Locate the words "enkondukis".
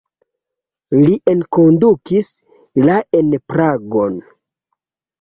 1.33-2.33